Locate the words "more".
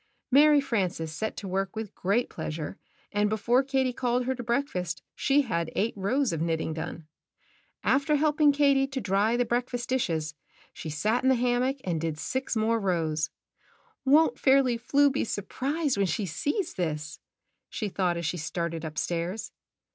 12.57-12.79